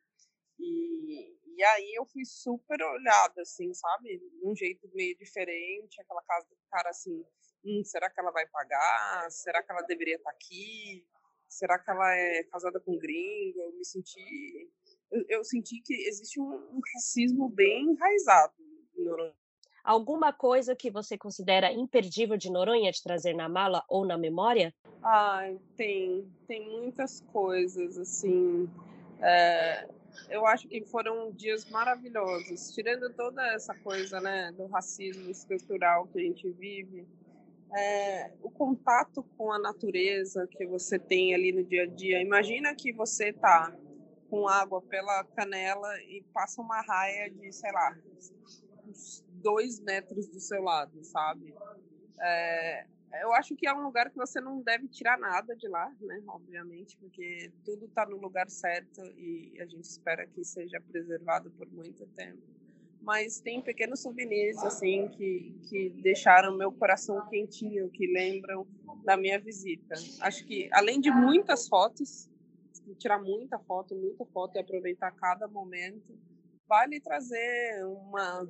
[0.59, 4.21] E, e aí eu fui super olhada, assim, sabe?
[4.41, 7.21] Um jeito meio diferente, aquela casa, cara assim,
[7.65, 9.29] hum, será que ela vai pagar?
[9.29, 11.05] Será que ela deveria estar aqui?
[11.49, 13.59] Será que ela é casada com gringo?
[13.59, 14.71] Eu me senti.
[15.11, 18.53] Eu, eu senti que existe um, um racismo bem enraizado
[18.97, 19.35] em Noronha.
[19.83, 24.73] Alguma coisa que você considera imperdível de Noronha de trazer na mala ou na memória?
[25.03, 26.31] Ai, tem.
[26.47, 28.69] Tem muitas coisas, assim.
[29.21, 29.98] É,
[30.29, 36.19] eu acho que foram dias maravilhosos, tirando toda essa coisa, né, do racismo estrutural que
[36.19, 37.07] a gente vive,
[37.75, 42.21] é, o contato com a natureza que você tem ali no dia a dia.
[42.21, 43.75] Imagina que você está
[44.29, 47.97] com água pela canela e passa uma raia de, sei lá,
[48.87, 51.53] uns dois metros do seu lado, sabe?
[52.19, 55.91] É, eu acho que é um lugar que você não deve tirar nada de lá,
[56.01, 56.21] né?
[56.27, 61.67] Obviamente, porque tudo está no lugar certo e a gente espera que seja preservado por
[61.71, 62.41] muito tempo.
[63.01, 68.67] Mas tem pequenos souvenirs assim que, que deixaram meu coração quentinho, que lembram
[69.03, 69.95] da minha visita.
[70.21, 72.29] Acho que além de muitas fotos,
[72.97, 76.17] tirar muita foto, muita foto e aproveitar cada momento,
[76.67, 78.47] vale trazer uma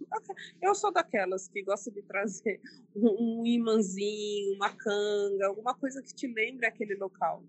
[0.60, 2.60] eu sou daquelas que gosta de trazer
[2.94, 7.42] um imãzinho, uma canga, alguma coisa que te lembre aquele local.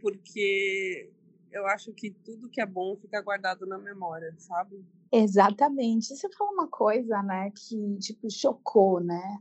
[0.00, 1.10] Porque
[1.52, 4.84] eu acho que tudo que é bom fica guardado na memória, sabe?
[5.12, 6.16] Exatamente.
[6.16, 9.38] Você falou uma coisa, né, que tipo chocou, né?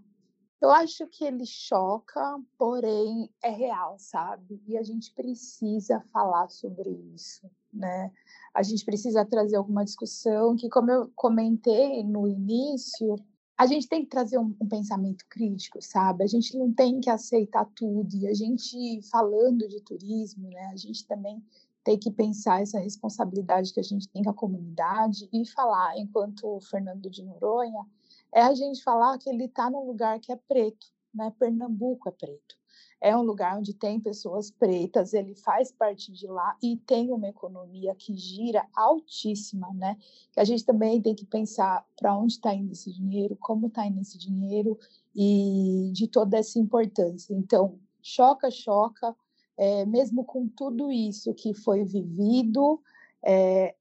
[0.62, 4.64] Eu acho que ele choca, porém é real, sabe?
[4.66, 8.12] E a gente precisa falar sobre isso, né?
[8.54, 13.16] a gente precisa trazer alguma discussão que, como eu comentei no início,
[13.58, 16.24] a gente tem que trazer um, um, pensamento crítico, sabe?
[16.24, 18.16] A gente não tem que aceitar tudo.
[18.16, 21.44] E a gente, falando de turismo, né, a gente também
[21.84, 26.48] tem que pensar essa responsabilidade que a gente tem com a comunidade e falar, enquanto
[26.48, 27.86] o Fernando de Noronha,
[28.34, 31.34] é a gente falar que ele está num lugar que é preto, né?
[31.40, 32.63] Pernambuco é preto
[33.04, 37.28] é um lugar onde tem pessoas pretas, ele faz parte de lá e tem uma
[37.28, 39.98] economia que gira altíssima, né?
[40.32, 43.86] Que a gente também tem que pensar para onde está indo esse dinheiro, como está
[43.86, 44.80] indo esse dinheiro
[45.14, 47.34] e de toda essa importância.
[47.34, 49.14] Então, choca, choca,
[49.58, 52.82] é, mesmo com tudo isso que foi vivido,
[53.22, 53.76] é,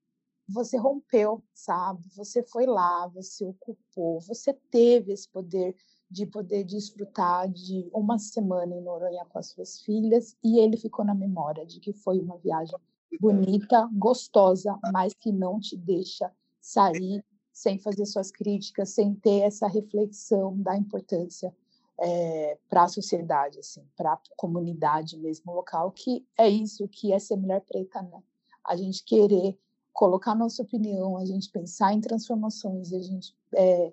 [0.49, 2.09] você rompeu, sabe?
[2.17, 5.77] Você foi lá, você ocupou, você teve esse poder
[6.13, 11.05] de poder desfrutar de uma semana em Noronha com as suas filhas e ele ficou
[11.05, 12.77] na memória de que foi uma viagem
[13.19, 19.67] bonita, gostosa, mas que não te deixa sair sem fazer suas críticas, sem ter essa
[19.67, 21.55] reflexão da importância
[21.99, 27.19] é, para a sociedade, assim, para a comunidade mesmo local, que é isso que é
[27.19, 28.23] ser mulher preta, né?
[28.65, 29.59] A gente querer
[29.93, 33.93] colocar nossa opinião, a gente pensar em transformações, a gente é,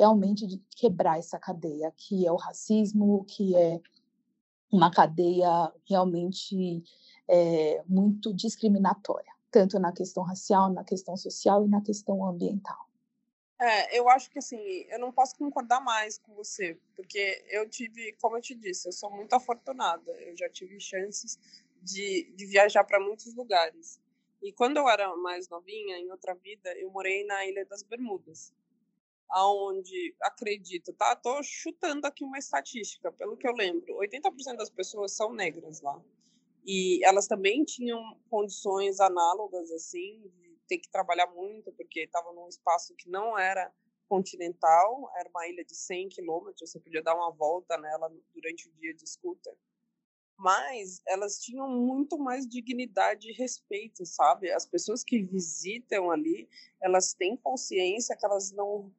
[0.00, 3.78] realmente de quebrar essa cadeia, que é o racismo, que é
[4.72, 6.82] uma cadeia realmente
[7.28, 12.88] é, muito discriminatória, tanto na questão racial, na questão social e na questão ambiental.
[13.60, 14.56] É, eu acho que assim,
[14.88, 18.92] eu não posso concordar mais com você, porque eu tive, como eu te disse, eu
[18.92, 21.38] sou muito afortunada, eu já tive chances
[21.82, 24.00] de, de viajar para muitos lugares.
[24.42, 28.50] E quando eu era mais novinha, em outra vida, eu morei na Ilha das Bermudas
[29.30, 31.14] aonde acredito, tá?
[31.16, 36.00] Tô chutando aqui uma estatística, pelo que eu lembro, 80% das pessoas são negras lá.
[36.66, 42.48] E elas também tinham condições análogas assim, de ter que trabalhar muito porque estavam num
[42.48, 43.72] espaço que não era
[44.08, 48.72] continental, era uma ilha de 100 quilômetros, você podia dar uma volta nela durante o
[48.72, 49.54] dia de scooter
[50.40, 54.50] mas elas tinham muito mais dignidade e respeito, sabe?
[54.50, 56.48] As pessoas que visitam ali,
[56.82, 58.90] elas têm consciência que elas não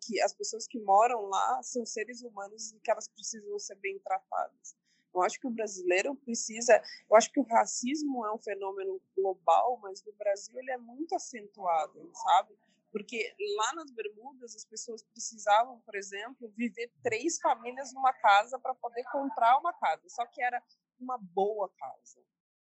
[0.00, 3.98] que as pessoas que moram lá são seres humanos e que elas precisam ser bem
[3.98, 4.74] tratadas.
[5.14, 9.78] Eu acho que o brasileiro precisa, eu acho que o racismo é um fenômeno global,
[9.82, 12.56] mas no Brasil ele é muito acentuado, sabe?
[12.90, 18.74] Porque lá nas Bermudas as pessoas precisavam, por exemplo, viver três famílias numa casa para
[18.74, 20.02] poder comprar uma casa.
[20.08, 20.62] Só que era
[21.00, 22.20] uma boa casa.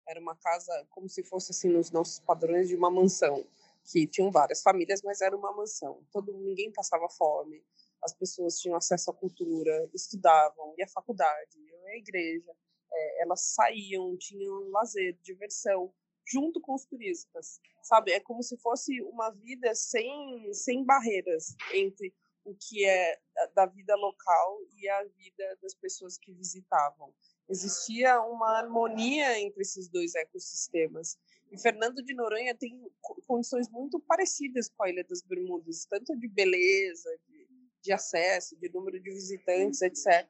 [0.07, 3.43] Era uma casa como se fosse assim nos nossos padrões de uma mansão,
[3.85, 6.03] que tinham várias famílias, mas era uma mansão.
[6.11, 7.63] Todo ninguém passava fome.
[8.03, 12.51] As pessoas tinham acesso à cultura, estudavam, ia à faculdade, iam à igreja.
[12.91, 15.93] É, elas saíam, tinham lazer, diversão
[16.27, 18.11] junto com os turistas, sabe?
[18.11, 23.19] É como se fosse uma vida sem, sem barreiras entre o que é
[23.53, 27.13] da vida local e a vida das pessoas que visitavam.
[27.49, 31.17] Existia uma harmonia entre esses dois ecossistemas.
[31.55, 32.85] E Fernando de Noronha tem
[33.25, 37.47] condições muito parecidas com a Ilha das Bermudas, tanto de beleza, de,
[37.81, 40.27] de acesso, de número de visitantes, etc.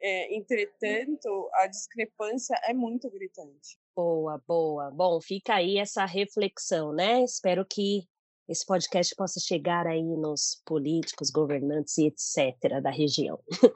[0.00, 3.78] É, entretanto, a discrepância é muito gritante.
[3.94, 4.90] Boa, boa.
[4.90, 7.22] Bom, fica aí essa reflexão, né?
[7.22, 8.08] Espero que
[8.48, 12.80] esse podcast possa chegar aí nos políticos, governantes e etc.
[12.82, 13.38] da região.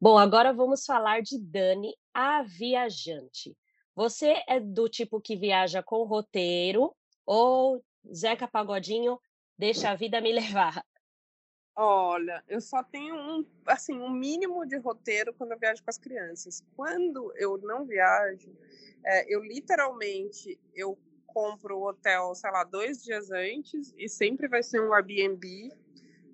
[0.00, 3.56] Bom, agora vamos falar de Dani, a viajante.
[3.94, 9.20] Você é do tipo que viaja com roteiro ou Zeca Pagodinho
[9.56, 10.84] deixa a vida me levar?
[11.76, 15.98] Olha, eu só tenho um, assim, um mínimo de roteiro quando eu viajo com as
[15.98, 16.62] crianças.
[16.76, 18.56] Quando eu não viajo,
[19.04, 24.62] é, eu literalmente eu compro o hotel, sei lá, dois dias antes e sempre vai
[24.62, 25.72] ser um Airbnb.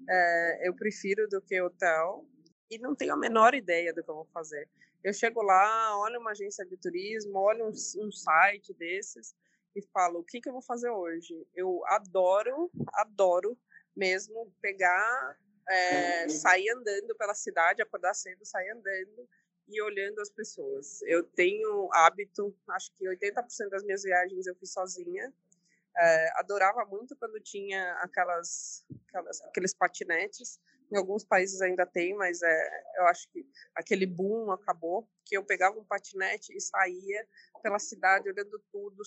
[0.08, 2.26] É, eu prefiro do que hotel
[2.70, 4.68] e não tenho a menor ideia do que eu vou fazer.
[5.02, 9.34] Eu chego lá, olho uma agência de turismo, olho um, um site desses
[9.74, 11.46] e falo: o que, que eu vou fazer hoje?
[11.54, 13.58] Eu adoro, adoro
[13.96, 15.38] mesmo pegar,
[15.68, 19.28] é, sair andando pela cidade, acordar cedo, sair andando
[19.68, 21.00] e olhando as pessoas.
[21.02, 25.32] Eu tenho hábito, acho que 80% das minhas viagens eu fiz sozinha.
[25.96, 30.60] É, adorava muito quando tinha aquelas, aquelas, aqueles patinetes
[30.90, 35.44] em alguns países ainda tem, mas é, eu acho que aquele boom acabou, que eu
[35.44, 37.26] pegava um patinete e saía
[37.62, 39.02] pela cidade olhando tudo.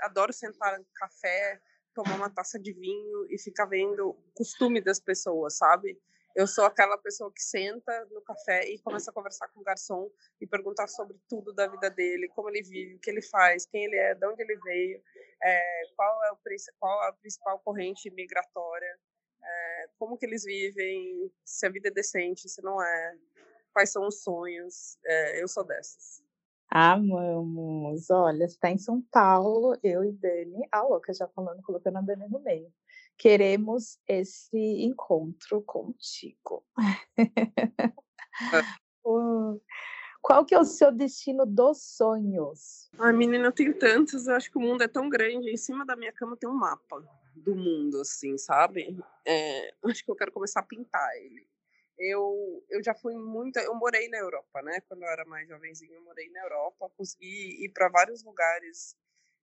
[0.00, 1.60] Adoro sentar no café,
[1.94, 6.00] tomar uma taça de vinho e ficar vendo o costume das pessoas, sabe?
[6.34, 10.10] Eu sou aquela pessoa que senta no café e começa a conversar com o garçom
[10.38, 13.84] e perguntar sobre tudo da vida dele, como ele vive, o que ele faz, quem
[13.84, 15.02] ele é, de onde ele veio,
[15.42, 16.38] é, qual, é o,
[16.78, 18.98] qual a principal corrente migratória
[19.46, 23.16] é, como que eles vivem, se a vida é decente, se não é,
[23.72, 24.98] quais são os sonhos.
[25.04, 26.22] É, eu sou dessas.
[26.68, 28.10] Amamos.
[28.10, 32.28] Olha, está em São Paulo, eu e Dani, a louca já falando, colocando a Dani
[32.28, 32.72] no meio.
[33.16, 36.64] Queremos esse encontro contigo.
[40.20, 42.90] Qual que é o seu destino dos sonhos?
[42.98, 44.26] Ai, menina, eu tenho tantos.
[44.26, 45.48] Eu acho que o mundo é tão grande.
[45.48, 47.00] Em cima da minha cama tem um mapa
[47.36, 48.96] do mundo, assim, sabe?
[49.24, 51.46] É, acho que eu quero começar a pintar ele.
[51.98, 53.58] Eu, eu já fui muito.
[53.58, 54.80] Eu morei na Europa, né?
[54.88, 58.96] Quando eu era mais jovenzinho, eu morei na Europa, consegui ir para vários lugares.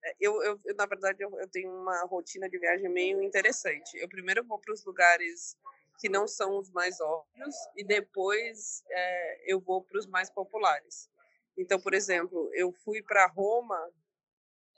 [0.03, 3.97] É, eu, eu, eu, na verdade, eu, eu tenho uma rotina de viagem meio interessante.
[3.97, 5.57] Eu primeiro vou para os lugares
[5.99, 11.09] que não são os mais óbvios e depois é, eu vou para os mais populares.
[11.57, 13.91] Então, por exemplo, eu fui para Roma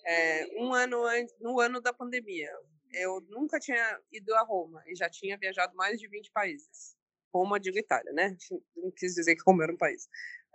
[0.05, 2.51] é, um ano antes, no ano da pandemia
[2.96, 6.96] eu nunca tinha ido a Roma e já tinha viajado mais de 20 países.
[7.34, 8.38] Roma, digo Itália, né?
[8.76, 10.06] Não quis dizer que Roma era um país.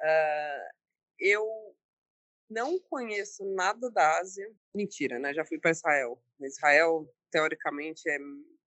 [0.00, 0.74] Uh,
[1.18, 1.76] eu
[2.48, 4.50] não conheço nada da Ásia.
[4.74, 5.34] Mentira, né?
[5.34, 6.22] Já fui para Israel.
[6.40, 8.18] Israel, teoricamente, é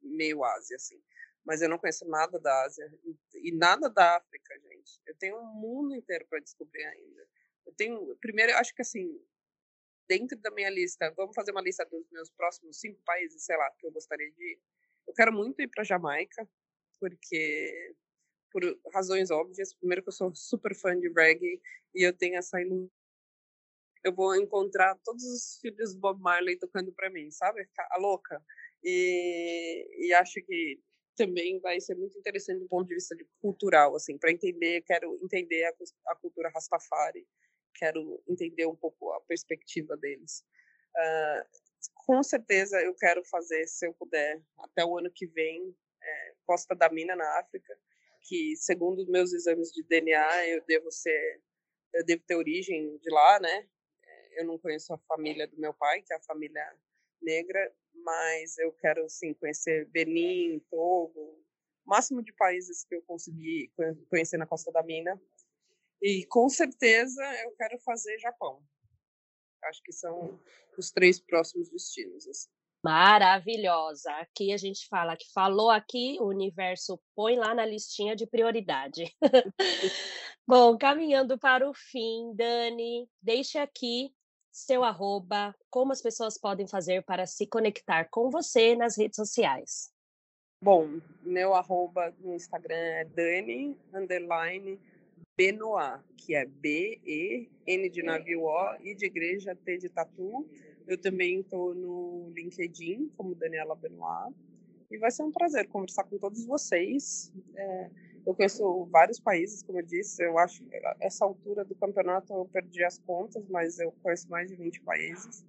[0.02, 1.02] meio Ásia, assim.
[1.44, 2.90] Mas eu não conheço nada da Ásia
[3.34, 5.02] e nada da África, gente.
[5.06, 7.28] Eu tenho um mundo inteiro para descobrir ainda.
[7.66, 9.20] Eu tenho, primeiro, eu acho que assim,
[10.08, 13.70] dentro da minha lista, vamos fazer uma lista dos meus próximos cinco países, sei lá,
[13.80, 14.60] que eu gostaria de ir.
[15.08, 16.48] Eu quero muito ir para Jamaica,
[17.00, 17.96] porque
[18.54, 19.74] por razões óbvias.
[19.74, 21.60] Primeiro que eu sou super fã de reggae
[21.96, 22.90] e eu tenho essa ilusão.
[24.04, 27.68] Eu vou encontrar todos os filhos do Bob Marley tocando para mim, sabe?
[27.90, 28.42] A louca.
[28.84, 30.80] E, e acho que
[31.16, 35.18] também vai ser muito interessante do ponto de vista de cultural, assim, para entender, quero
[35.24, 35.74] entender a,
[36.12, 37.26] a cultura Rastafari
[37.84, 40.46] quero entender um pouco a perspectiva deles.
[40.96, 41.44] Uh,
[42.06, 46.74] com certeza eu quero fazer, se eu puder, até o ano que vem, é, Costa
[46.74, 47.78] da Mina na África,
[48.22, 51.42] que segundo meus exames de DNA eu devo ser,
[51.94, 53.68] eu devo ter origem de lá, né?
[54.06, 56.66] É, eu não conheço a família do meu pai, que é a família
[57.22, 61.44] negra, mas eu quero sim conhecer Benin, Togo,
[61.86, 63.72] máximo de países que eu conseguir
[64.10, 65.22] conhecer na Costa da Mina
[66.04, 68.62] e com certeza eu quero fazer Japão.
[69.64, 70.38] Acho que são
[70.78, 72.28] os três próximos destinos.
[72.28, 72.50] Assim.
[72.84, 74.12] Maravilhosa.
[74.18, 79.06] Aqui a gente fala que falou aqui, o universo põe lá na listinha de prioridade.
[80.46, 84.14] Bom, caminhando para o fim, Dani, deixe aqui
[84.52, 89.90] seu arroba, como as pessoas podem fazer para se conectar com você nas redes sociais.
[90.62, 94.80] Bom, meu arroba no Instagram é Dani, underline,
[95.36, 100.48] Benoit, que é B, E, N de navio O, I de igreja, T de tatu.
[100.88, 104.36] Eu também estou no LinkedIn como Daniela Benoit.
[104.92, 107.34] E vai ser um prazer conversar com todos vocês.
[107.56, 107.90] É,
[108.26, 110.24] eu conheço vários países, como eu disse.
[110.24, 110.70] Eu acho que
[111.02, 115.44] essa altura do campeonato eu perdi as contas, mas eu conheço mais de 20 países.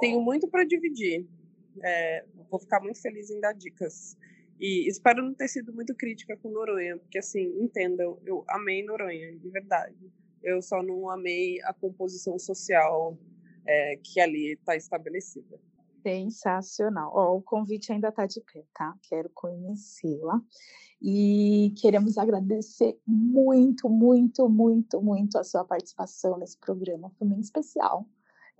[0.00, 1.26] Tenho muito para dividir.
[1.82, 4.16] É, vou ficar muito feliz em dar dicas.
[4.60, 9.34] E espero não ter sido muito crítica com Noronha, porque assim, entendam, eu amei Noronha,
[9.36, 10.12] de verdade.
[10.42, 13.16] Eu só não amei a composição social
[13.66, 15.58] é, que ali está estabelecida.
[16.02, 17.10] Sensacional.
[17.14, 18.94] Oh, o convite ainda está de pé, tá?
[19.08, 20.42] Quero conhecê-la.
[21.00, 27.10] E queremos agradecer muito, muito, muito, muito a sua participação nesse programa.
[27.18, 28.06] Foi muito especial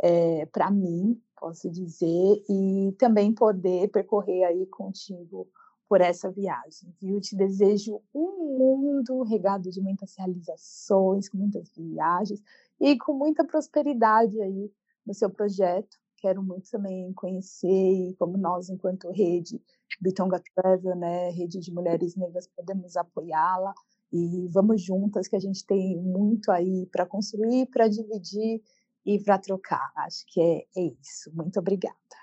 [0.03, 5.47] é, para mim, posso dizer, e também poder percorrer aí contigo
[5.91, 7.20] por essa viagem, viu?
[7.20, 12.41] Te desejo um mundo regado de muitas realizações, com muitas viagens
[12.80, 14.72] e com muita prosperidade aí
[15.05, 19.61] no seu projeto, quero muito também conhecer como nós, enquanto rede
[20.01, 23.74] Bitonga Travel, né, rede de mulheres negras, podemos apoiá-la
[24.12, 28.62] e vamos juntas que a gente tem muito aí para construir, para dividir
[29.05, 29.91] e para trocar.
[29.97, 31.34] Acho que é, é isso.
[31.34, 32.20] Muito obrigada.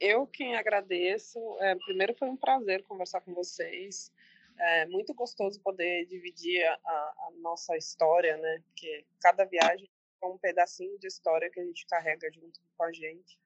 [0.00, 1.38] Eu quem agradeço.
[1.60, 4.12] É, primeiro foi um prazer conversar com vocês.
[4.58, 8.62] É muito gostoso poder dividir a, a, nossa história, né?
[8.66, 9.88] Porque cada viagem
[10.22, 13.38] é um pedacinho de história que a gente carrega junto com a gente.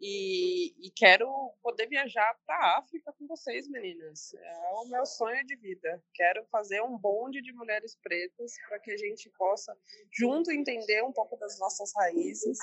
[0.00, 1.28] E, e quero
[1.60, 4.32] poder viajar para a África com vocês, meninas.
[4.32, 6.00] É o meu sonho de vida.
[6.14, 9.76] Quero fazer um bonde de mulheres pretas para que a gente possa,
[10.12, 12.58] junto, entender um pouco das nossas raízes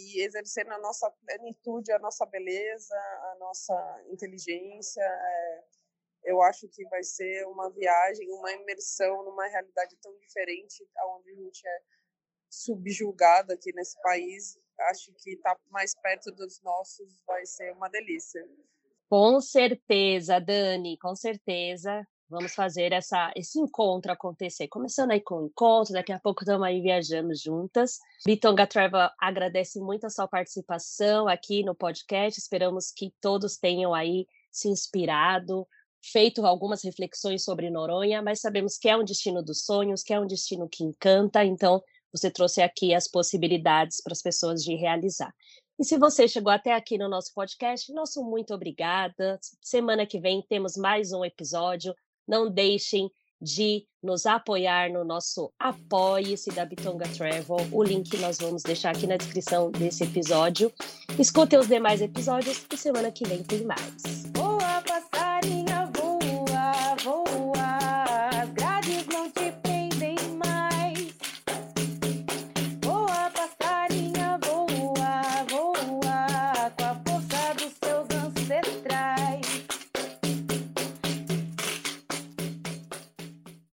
[0.00, 5.02] e, exercer na nossa plenitude a nossa beleza, a nossa inteligência.
[5.02, 5.64] É,
[6.24, 10.86] eu acho que vai ser uma viagem, uma imersão numa realidade tão diferente,
[11.16, 11.80] onde a gente é
[12.48, 14.58] subjugado aqui nesse país.
[14.90, 18.42] Acho que estar tá mais perto dos nossos vai ser uma delícia.
[19.08, 22.06] Com certeza, Dani, com certeza.
[22.30, 24.68] Vamos fazer essa, esse encontro acontecer.
[24.68, 27.98] Começando aí com o encontro, daqui a pouco estamos aí viajando juntas.
[28.24, 32.38] Bitonga Travel agradece muito a sua participação aqui no podcast.
[32.38, 35.66] Esperamos que todos tenham aí se inspirado,
[36.00, 40.20] feito algumas reflexões sobre Noronha, mas sabemos que é um destino dos sonhos, que é
[40.20, 45.34] um destino que encanta, então você trouxe aqui as possibilidades para as pessoas de realizar.
[45.78, 49.40] E se você chegou até aqui no nosso podcast, nosso muito obrigada.
[49.60, 51.92] Semana que vem temos mais um episódio.
[52.30, 53.10] Não deixem
[53.42, 57.56] de nos apoiar no nosso Apoie-se da Bitonga Travel.
[57.72, 60.72] O link nós vamos deixar aqui na descrição desse episódio.
[61.18, 64.30] Escutem os demais episódios e semana que vem tem mais.